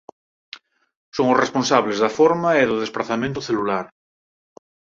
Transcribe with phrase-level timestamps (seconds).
[1.15, 3.85] Son os responsables da forma e do desprazamento celular.